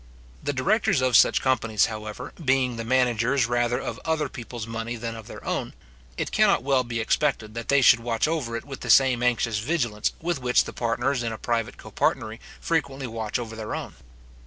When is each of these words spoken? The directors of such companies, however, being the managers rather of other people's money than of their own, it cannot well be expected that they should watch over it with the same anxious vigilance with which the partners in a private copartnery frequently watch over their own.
The 0.41 0.51
directors 0.51 0.99
of 0.99 1.15
such 1.15 1.43
companies, 1.43 1.85
however, 1.85 2.33
being 2.43 2.75
the 2.77 2.83
managers 2.83 3.45
rather 3.45 3.77
of 3.77 3.99
other 4.03 4.29
people's 4.29 4.65
money 4.65 4.95
than 4.95 5.15
of 5.15 5.27
their 5.27 5.45
own, 5.45 5.75
it 6.17 6.31
cannot 6.31 6.63
well 6.63 6.83
be 6.83 6.99
expected 6.99 7.53
that 7.53 7.67
they 7.67 7.81
should 7.83 7.99
watch 7.99 8.27
over 8.27 8.55
it 8.57 8.65
with 8.65 8.79
the 8.79 8.89
same 8.89 9.21
anxious 9.21 9.59
vigilance 9.59 10.13
with 10.19 10.41
which 10.41 10.63
the 10.63 10.73
partners 10.73 11.21
in 11.21 11.31
a 11.31 11.37
private 11.37 11.77
copartnery 11.77 12.39
frequently 12.59 13.05
watch 13.05 13.37
over 13.37 13.55
their 13.55 13.75
own. 13.75 13.93